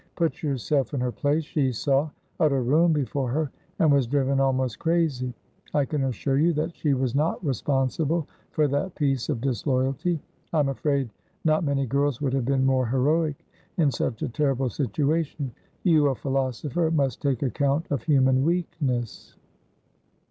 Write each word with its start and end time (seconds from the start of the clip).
Put 0.15 0.41
yourself 0.41 0.95
in 0.95 0.99
her 1.01 1.11
place. 1.11 1.43
She 1.43 1.71
saw 1.71 2.09
utter 2.39 2.63
ruin 2.63 2.91
before 2.91 3.29
her, 3.29 3.51
and 3.77 3.91
was 3.91 4.07
driven 4.07 4.39
almost 4.39 4.79
crazy. 4.79 5.31
I 5.75 5.85
can 5.85 6.05
assure 6.05 6.39
you 6.39 6.53
that 6.53 6.75
she 6.75 6.95
was 6.95 7.13
not 7.13 7.45
responsible 7.45 8.27
for 8.49 8.67
that 8.67 8.95
piece 8.95 9.29
of 9.29 9.41
disloyalty. 9.41 10.19
I 10.53 10.59
am 10.59 10.69
afraid 10.69 11.11
not 11.45 11.63
many 11.63 11.85
girls 11.85 12.19
would 12.19 12.33
have 12.33 12.45
been 12.45 12.65
more 12.65 12.87
heroic 12.87 13.45
in 13.77 13.91
such 13.91 14.23
a 14.23 14.29
terrible 14.29 14.69
situation. 14.71 15.51
You, 15.83 16.07
a 16.07 16.15
philosopher, 16.15 16.89
must 16.89 17.21
take 17.21 17.43
account 17.43 17.85
of 17.91 18.01
human 18.01 18.43
weakness." 18.43 19.35